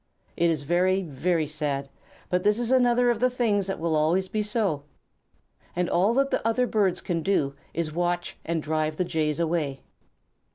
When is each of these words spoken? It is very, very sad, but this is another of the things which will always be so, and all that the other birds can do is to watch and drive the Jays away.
It 0.35 0.49
is 0.49 0.63
very, 0.63 1.03
very 1.03 1.45
sad, 1.45 1.87
but 2.31 2.43
this 2.43 2.57
is 2.57 2.71
another 2.71 3.11
of 3.11 3.19
the 3.19 3.29
things 3.29 3.69
which 3.69 3.77
will 3.77 3.95
always 3.95 4.27
be 4.27 4.41
so, 4.41 4.81
and 5.75 5.87
all 5.87 6.15
that 6.15 6.31
the 6.31 6.43
other 6.43 6.65
birds 6.65 7.01
can 7.01 7.21
do 7.21 7.53
is 7.71 7.89
to 7.89 7.93
watch 7.93 8.35
and 8.43 8.63
drive 8.63 8.95
the 8.97 9.05
Jays 9.05 9.39
away. 9.39 9.81